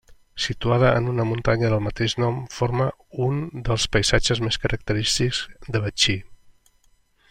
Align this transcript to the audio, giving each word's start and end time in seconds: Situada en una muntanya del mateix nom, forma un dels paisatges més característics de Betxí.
Situada 0.43 0.95
en 0.99 1.07
una 1.11 1.25
muntanya 1.31 1.69
del 1.73 1.83
mateix 1.89 2.15
nom, 2.23 2.39
forma 2.55 2.89
un 3.27 3.45
dels 3.69 3.87
paisatges 3.97 4.45
més 4.49 4.61
característics 4.67 5.47
de 5.77 5.87
Betxí. 5.89 6.21